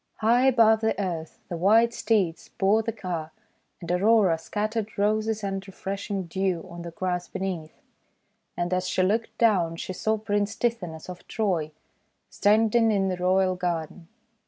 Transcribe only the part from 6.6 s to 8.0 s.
on the grass beneath.